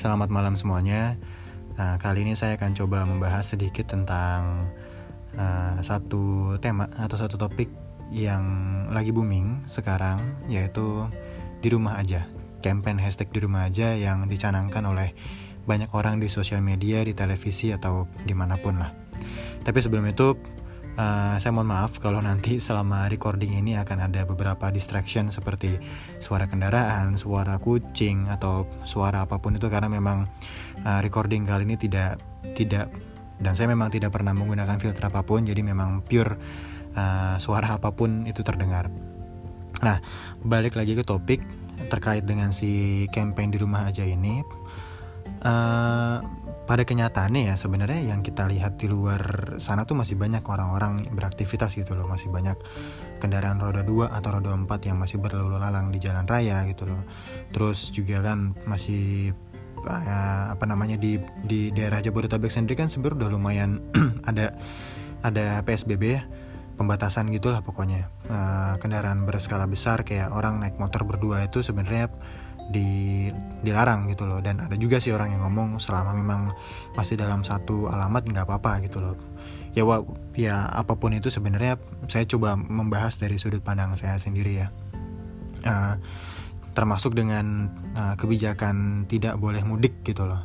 [0.00, 1.20] selamat malam semuanya.
[1.76, 4.72] Nah, kali ini saya akan coba membahas sedikit tentang
[5.36, 7.68] uh, satu tema atau satu topik
[8.08, 8.40] yang
[8.88, 10.16] lagi booming sekarang,
[10.48, 11.04] yaitu
[11.60, 12.24] di rumah aja.
[12.64, 15.12] Campaign hashtag di rumah aja yang dicanangkan oleh
[15.68, 18.96] banyak orang di sosial media, di televisi atau di mana pun lah.
[19.68, 20.32] Tapi sebelum itu
[21.00, 25.80] Uh, saya mohon maaf kalau nanti selama recording ini akan ada beberapa distraction seperti
[26.20, 30.28] suara kendaraan, suara kucing atau suara apa pun itu karena memang
[30.84, 32.20] uh, recording kali ini tidak
[32.52, 32.92] tidak
[33.40, 36.36] dan saya memang tidak pernah menggunakan filter apa pun jadi memang pure
[36.92, 38.92] uh, suara apa pun itu terdengar.
[39.80, 40.04] Nah,
[40.44, 41.40] balik lagi ke topik
[41.88, 44.44] terkait dengan si campaign di rumah aja ini.
[45.40, 46.20] Uh,
[46.70, 51.74] pada kenyataannya ya sebenarnya yang kita lihat di luar sana tuh masih banyak orang-orang beraktivitas
[51.74, 52.06] gitu loh.
[52.06, 52.54] Masih banyak
[53.18, 57.02] kendaraan roda 2 atau roda 4 yang masih berlalu lalang di jalan raya gitu loh.
[57.50, 59.34] Terus juga kan masih
[59.82, 63.82] uh, apa namanya di di daerah Jabodetabek sendiri kan sebenarnya udah lumayan
[64.30, 64.54] ada
[65.26, 66.22] ada PSBB ya
[66.78, 68.06] pembatasan gitulah pokoknya.
[68.30, 72.14] Uh, kendaraan berskala besar kayak orang naik motor berdua itu sebenarnya
[72.70, 73.28] di
[73.60, 74.38] dilarang gitu loh.
[74.40, 76.54] Dan ada juga sih orang yang ngomong selama memang
[76.94, 79.18] masih dalam satu alamat nggak apa-apa gitu loh.
[79.74, 80.02] Ya wa,
[80.34, 81.78] ya apa pun itu sebenarnya
[82.10, 84.68] saya coba membahas dari sudut pandang saya sendiri ya.
[85.60, 85.94] Uh,
[86.72, 87.68] termasuk dengan
[87.98, 90.42] uh, kebijakan tidak boleh mudik gitu loh.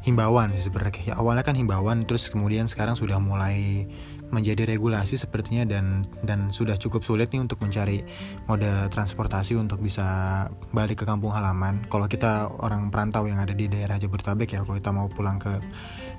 [0.00, 1.12] Himbauan sih sebenarnya.
[1.12, 3.84] Ya awalnya kan himbauan terus kemudian sekarang sudah mulai
[4.30, 8.06] menjadi regulasi sepertinya dan dan sudah cukup sulit nih untuk mencari
[8.46, 11.82] moda transportasi untuk bisa balik ke kampung halaman.
[11.90, 15.58] Kalau kita orang perantau yang ada di daerah Jabodetabek ya, kalau kita mau pulang ke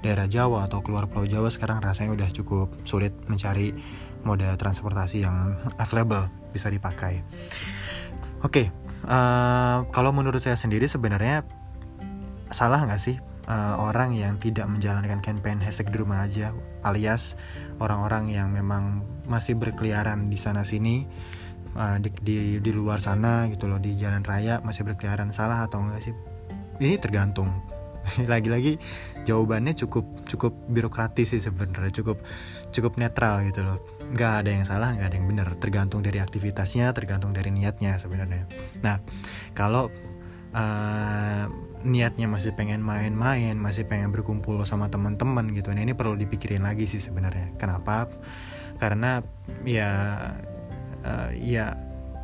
[0.04, 3.72] daerah Jawa atau keluar Pulau Jawa sekarang rasanya udah cukup sulit mencari
[4.22, 7.24] moda transportasi yang available bisa dipakai.
[8.42, 8.66] Oke, okay,
[9.06, 11.46] uh, eh, kalau menurut saya sendiri sebenarnya
[12.52, 16.54] salah nggak sih uh, orang yang tidak menjalankan campaign hashtag di rumah aja
[16.86, 17.40] alias
[17.82, 21.06] orang-orang yang memang masih berkeliaran di sana sini
[21.76, 25.80] uh, di, di di luar sana gitu loh di jalan raya masih berkeliaran salah atau
[25.80, 26.14] enggak sih?
[26.82, 27.52] Ini tergantung.
[28.32, 28.82] Lagi-lagi
[29.30, 32.18] jawabannya cukup cukup birokratis sih sebenarnya cukup
[32.74, 33.78] cukup netral gitu loh.
[34.12, 38.50] Nggak ada yang salah nggak ada yang benar tergantung dari aktivitasnya tergantung dari niatnya sebenarnya.
[38.82, 38.98] Nah
[39.54, 39.94] kalau
[40.58, 41.46] uh,
[41.82, 45.74] niatnya masih pengen main-main, masih pengen berkumpul sama teman-teman gitu.
[45.74, 47.58] Nah ini perlu dipikirin lagi sih sebenarnya.
[47.58, 48.10] Kenapa?
[48.78, 49.22] Karena
[49.66, 49.92] ya
[51.06, 51.78] uh, ya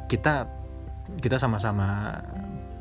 [0.08, 0.48] kita
[1.20, 2.18] kita sama-sama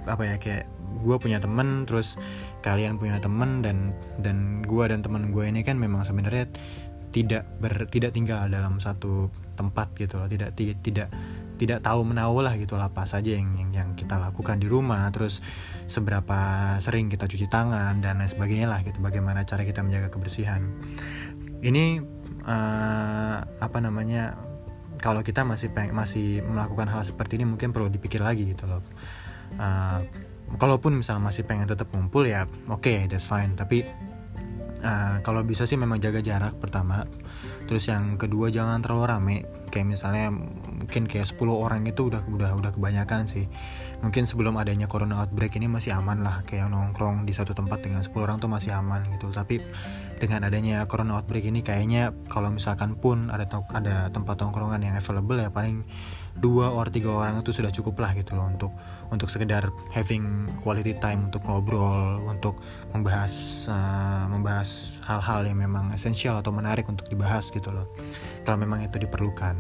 [0.07, 0.65] apa ya kayak
[1.03, 2.17] gue punya temen terus
[2.65, 6.49] kalian punya temen dan dan gue dan teman gue ini kan memang sebenarnya
[7.13, 11.09] tidak ber tidak tinggal dalam satu tempat gitu loh tidak tidak
[11.57, 15.09] tidak tahu menahu lah gitu lah apa saja yang, yang yang kita lakukan di rumah.
[15.13, 15.41] Terus
[15.89, 16.39] seberapa
[16.81, 20.69] sering kita cuci tangan dan lain sebagainya lah gitu bagaimana cara kita menjaga kebersihan.
[21.65, 22.01] Ini
[22.45, 24.37] uh, apa namanya
[25.01, 28.85] kalau kita masih peng masih melakukan hal seperti ini mungkin perlu dipikir lagi gitu loh.
[29.57, 30.05] Uh,
[30.61, 33.57] kalaupun misalnya masih pengen tetap ngumpul ya oke okay, that's fine.
[33.59, 33.83] Tapi
[34.87, 37.03] uh, kalau bisa sih memang jaga jarak pertama.
[37.67, 39.37] Terus yang kedua jangan terlalu rame.
[39.67, 43.51] Kayak misalnya mungkin kayak 10 orang itu udah udah udah kebanyakan sih.
[44.01, 46.47] Mungkin sebelum adanya corona outbreak ini masih aman lah.
[46.47, 49.35] Kayak nongkrong di satu tempat dengan 10 orang tuh masih aman gitu.
[49.35, 49.59] Tapi
[50.17, 53.45] dengan adanya corona outbreak ini kayaknya kalau misalkan pun ada
[53.77, 55.85] ada tempat nongkrongan yang available ya paling
[56.41, 58.73] dua or tiga orang itu sudah cukup lah gitu loh untuk
[59.09, 62.61] untuk sekedar having quality time untuk ngobrol untuk
[62.93, 67.89] membahas uh, membahas hal-hal yang memang esensial atau menarik untuk dibahas gitu loh
[68.45, 69.57] kalau memang itu diperlukan.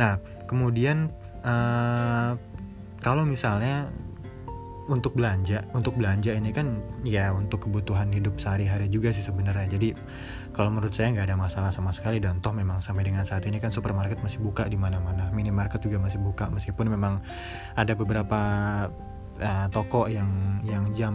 [0.00, 1.12] Nah kemudian
[1.44, 2.36] uh,
[3.04, 3.92] kalau misalnya
[4.84, 6.76] untuk belanja untuk belanja ini kan
[7.08, 9.80] ya untuk kebutuhan hidup sehari-hari juga sih sebenarnya.
[9.80, 9.96] Jadi
[10.52, 12.20] kalau menurut saya nggak ada masalah sama sekali.
[12.20, 15.32] Dan toh memang sampai dengan saat ini kan supermarket masih buka di mana-mana.
[15.32, 16.52] Minimarket juga masih buka.
[16.52, 17.24] Meskipun memang
[17.80, 18.40] ada beberapa
[19.40, 21.14] uh, toko yang yang jam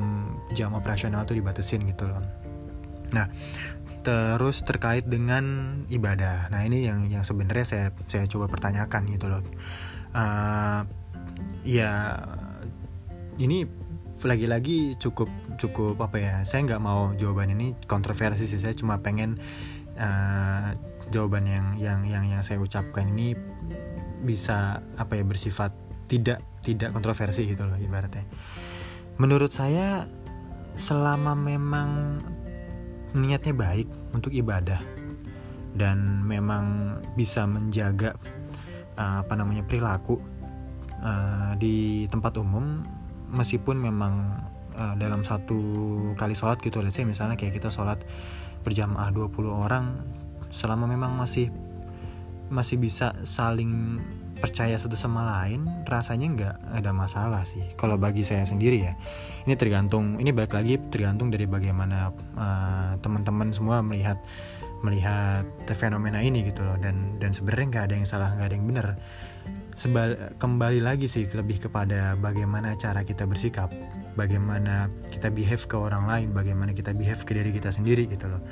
[0.57, 2.21] jam operasional tuh dibatasin gitu loh.
[3.13, 3.29] Nah
[4.01, 6.49] terus terkait dengan ibadah.
[6.49, 9.45] Nah ini yang yang sebenarnya saya saya coba pertanyakan gitu loh.
[10.09, 10.81] Uh,
[11.61, 12.17] ya
[13.39, 13.65] ini
[14.19, 19.39] lagi-lagi cukup cukup apa ya saya nggak mau jawaban ini kontroversi sih saya cuma pengen
[19.95, 20.75] uh,
[21.09, 23.33] jawaban yang yang yang yang saya ucapkan ini
[24.23, 25.71] bisa apa ya bersifat
[26.11, 28.25] tidak tidak kontroversi gitu loh ibaratnya.
[29.19, 30.07] Menurut saya
[30.75, 32.19] selama memang
[33.15, 34.79] niatnya baik untuk ibadah
[35.75, 38.15] dan memang bisa menjaga
[38.97, 40.17] uh, apa namanya perilaku
[41.03, 42.83] uh, di tempat umum
[43.29, 44.43] meskipun memang
[44.75, 45.59] uh, dalam satu
[46.17, 48.01] kali sholat gitu let's say misalnya kayak kita sholat
[48.65, 50.03] berjamaah 20 orang
[50.51, 51.53] selama memang masih
[52.49, 54.01] masih bisa saling
[54.39, 58.93] percaya satu sama lain rasanya nggak ada masalah sih kalau bagi saya sendiri ya.
[59.45, 62.09] Ini tergantung ini balik lagi tergantung dari bagaimana
[62.39, 64.17] uh, teman-teman semua melihat
[64.81, 65.45] melihat
[65.75, 66.79] fenomena ini gitu loh.
[66.79, 68.87] Dan dan sebenarnya nggak ada yang salah nggak ada yang benar
[69.79, 73.71] Sebal, kembali lagi sih lebih kepada bagaimana cara kita bersikap
[74.19, 78.43] bagaimana kita behave ke orang lain bagaimana kita behave ke diri kita sendiri gitu loh.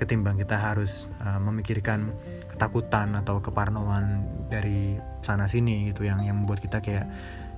[0.00, 2.08] Ketimbang kita harus uh, memikirkan
[2.48, 7.04] ketakutan atau keparnoan dari sana sini gitu yang yang membuat kita kayak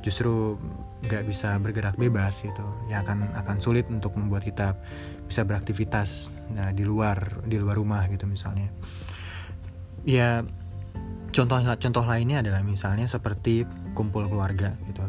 [0.03, 0.59] justru
[1.07, 2.67] nggak bisa bergerak bebas gitu.
[2.91, 4.75] Ya akan akan sulit untuk membuat kita
[5.31, 8.67] bisa beraktivitas nah, di luar di luar rumah gitu misalnya.
[10.03, 10.43] Ya
[11.33, 13.65] contoh contoh lainnya adalah misalnya seperti
[13.97, 15.03] kumpul keluarga gitu.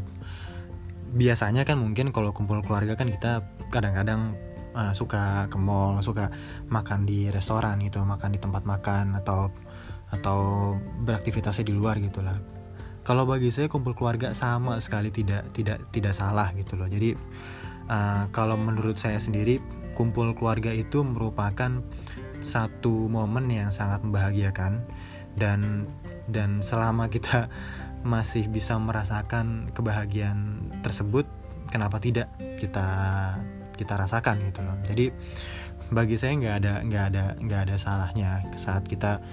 [1.14, 4.34] Biasanya kan mungkin kalau kumpul keluarga kan kita kadang-kadang
[4.74, 6.34] uh, suka ke mall suka
[6.74, 9.54] makan di restoran gitu makan di tempat makan atau
[10.10, 10.74] atau
[11.06, 12.38] beraktivitasnya di luar gitulah
[13.04, 16.88] kalau bagi saya kumpul keluarga sama sekali tidak tidak tidak salah gitu loh.
[16.88, 17.12] Jadi
[17.92, 19.60] uh, kalau menurut saya sendiri
[19.94, 21.84] kumpul keluarga itu merupakan
[22.44, 24.88] satu momen yang sangat membahagiakan
[25.36, 25.88] dan
[26.30, 27.52] dan selama kita
[28.04, 31.24] masih bisa merasakan kebahagiaan tersebut
[31.72, 32.28] kenapa tidak
[32.60, 32.88] kita
[33.74, 34.78] kita rasakan gitu loh.
[34.86, 35.10] Jadi
[35.90, 39.24] bagi saya nggak ada nggak ada nggak ada salahnya saat kita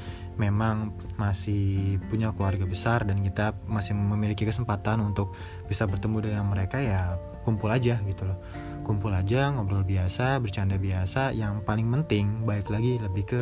[0.41, 5.37] memang masih punya keluarga besar dan kita masih memiliki kesempatan untuk
[5.69, 8.39] bisa bertemu dengan mereka ya kumpul aja gitu loh.
[8.81, 13.41] Kumpul aja ngobrol biasa bercanda biasa yang paling penting baik lagi lebih ke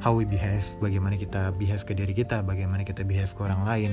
[0.00, 3.92] how we behave bagaimana kita behave ke diri kita bagaimana kita behave ke orang lain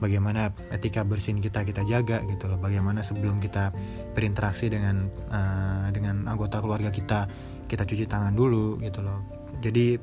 [0.00, 2.58] bagaimana etika bersin kita kita jaga gitu loh.
[2.58, 3.70] Bagaimana sebelum kita
[4.16, 7.28] berinteraksi dengan uh, dengan anggota keluarga kita
[7.68, 9.20] kita cuci tangan dulu gitu loh.
[9.60, 10.00] Jadi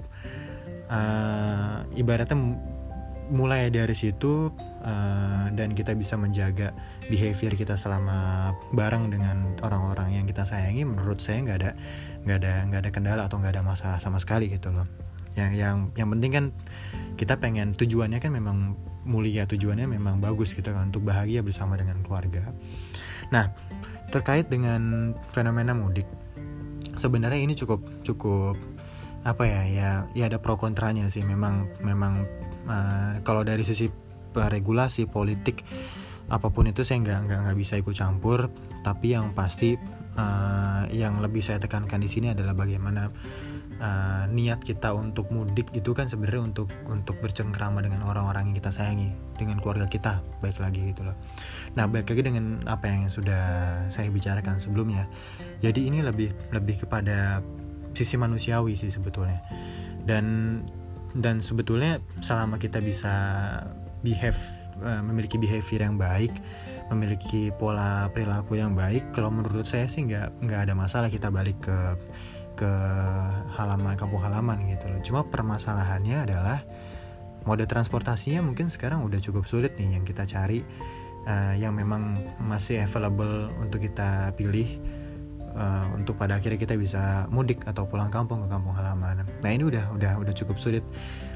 [0.87, 2.37] uh, ibaratnya
[3.27, 4.47] mulai dari situ
[4.87, 6.71] uh, dan kita bisa menjaga
[7.11, 11.71] behavior kita selama bareng dengan orang-orang yang kita sayangi menurut saya nggak ada
[12.23, 14.87] nggak ada nggak ada kendala atau nggak ada masalah sama sekali gitu loh
[15.37, 16.45] yang yang yang penting kan
[17.15, 18.73] kita pengen tujuannya kan memang
[19.07, 22.51] mulia tujuannya memang bagus gitu kan untuk bahagia bersama dengan keluarga.
[23.29, 23.53] Nah
[24.09, 26.09] terkait dengan fenomena mudik
[26.97, 28.57] sebenarnya ini cukup cukup
[29.27, 31.21] apa ya ya ya ada pro kontranya sih.
[31.21, 32.25] Memang memang
[32.65, 33.87] uh, kalau dari sisi
[34.33, 35.63] regulasi politik
[36.27, 38.49] apa pun itu saya nggak nggak nggak bisa ikut campur.
[38.81, 39.77] Tapi yang pasti
[40.17, 43.13] uh, yang lebih saya tekankan di sini adalah bagaimana
[43.79, 48.73] uh, niat kita untuk mudik itu kan sebenarnya untuk untuk bercengkrama dengan orang-orang yang kita
[48.73, 51.15] sayangi dengan keluarga kita baik lagi gitu loh.
[51.77, 53.43] Nah baik lagi dengan apa yang sudah
[53.93, 55.05] saya bicarakan sebelumnya.
[55.61, 57.41] Jadi ini lebih lebih kepada
[57.93, 59.41] sisi manusiawi sih sebetulnya.
[60.07, 60.59] Dan
[61.17, 63.15] dan sebetulnya selama kita bisa
[64.07, 64.39] behave
[64.79, 66.31] uh, memiliki behavior yang baik
[66.87, 71.59] memiliki pola perilaku yang baik kalau menurut saya sih nggak nggak ada masalah kita balik
[71.59, 71.75] ke
[72.57, 72.71] ke
[73.53, 74.99] halaman kampung halaman gitu loh.
[75.05, 76.65] Cuma permasalahannya adalah
[77.45, 80.65] mode transportasinya mungkin sekarang udah cukup sulit nih yang kita cari
[81.29, 84.81] uh, yang memang masih available untuk kita pilih
[85.57, 89.25] uh, untuk pada akhirnya kita bisa mudik atau pulang kampung ke kampung halaman.
[89.25, 90.85] Nah ini udah udah udah cukup sulit.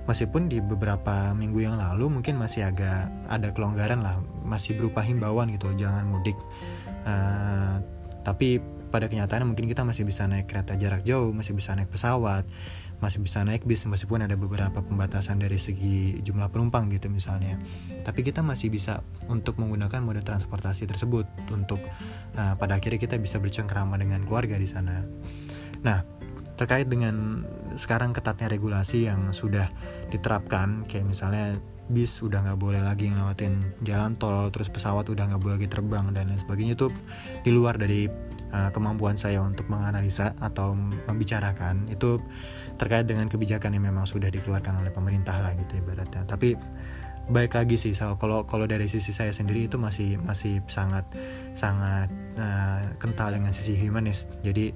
[0.05, 5.51] Meskipun di beberapa minggu yang lalu mungkin masih agak ada kelonggaran lah, masih berupa himbauan
[5.53, 6.37] gitu, jangan mudik.
[7.05, 7.81] Uh,
[8.21, 8.61] tapi
[8.91, 12.43] pada kenyataannya mungkin kita masih bisa naik kereta jarak jauh, masih bisa naik pesawat,
[12.99, 17.57] masih bisa naik bis meskipun ada beberapa pembatasan dari segi jumlah penumpang gitu misalnya.
[18.03, 21.79] Tapi kita masih bisa untuk menggunakan mode transportasi tersebut untuk
[22.35, 25.01] uh, pada akhirnya kita bisa bercengkrama dengan keluarga di sana.
[25.81, 26.03] Nah
[26.61, 27.41] terkait dengan
[27.73, 29.65] sekarang ketatnya regulasi yang sudah
[30.13, 31.57] diterapkan kayak misalnya
[31.89, 36.13] bis udah nggak boleh lagi ngelewatin jalan tol terus pesawat udah nggak boleh lagi terbang
[36.13, 36.87] dan lain sebagainya itu
[37.43, 38.07] di luar dari
[38.51, 40.75] uh, kemampuan saya untuk menganalisa atau
[41.07, 42.19] membicarakan itu
[42.77, 46.23] terkait dengan kebijakan yang memang sudah dikeluarkan oleh pemerintah lah gitu ibaratnya.
[46.27, 46.55] Tapi
[47.31, 51.05] baik lagi sih so, kalau kalau dari sisi saya sendiri itu masih masih sangat
[51.55, 54.27] sangat uh, kental dengan sisi humanis.
[54.43, 54.75] Jadi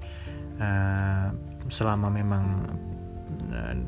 [0.60, 1.32] uh,
[1.68, 2.44] selama memang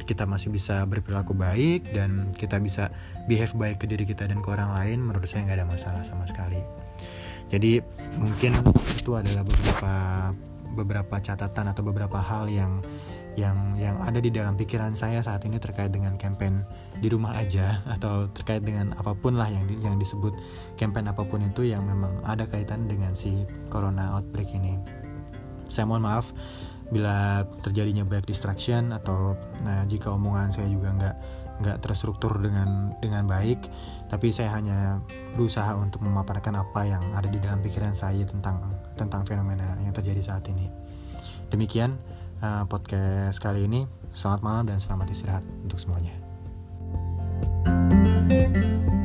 [0.05, 2.89] kita masih bisa berperilaku baik dan kita bisa
[3.29, 6.25] behave baik ke diri kita dan ke orang lain menurut saya nggak ada masalah sama
[6.25, 6.59] sekali
[7.49, 7.81] jadi
[8.21, 8.53] mungkin
[8.97, 9.95] itu adalah beberapa
[10.79, 12.79] beberapa catatan atau beberapa hal yang
[13.39, 16.67] yang yang ada di dalam pikiran saya saat ini terkait dengan campaign
[16.99, 20.35] di rumah aja atau terkait dengan apa pun lah yang yang disebut
[20.75, 24.75] campaign apa pun itu yang memang ada kaitan dengan si corona outbreak ini.
[25.71, 26.35] Saya mohon maaf
[26.89, 31.17] bila terjadinya banyak distraction atau nah, jika omongan saya juga nggak
[31.59, 33.67] nggak terstruktur dengan dengan baik
[34.09, 35.03] tapi saya hanya
[35.35, 38.63] berusaha untuk memaparkan apa yang ada di dalam pikiran saya tentang
[38.95, 40.71] tentang fenomena yang terjadi saat ini.
[41.51, 41.99] Demikian
[42.41, 43.87] uh, podcast kali ini.
[44.11, 46.17] Selamat malam dan selamat istirahat untuk semuanya.
[48.29, 48.98] thank you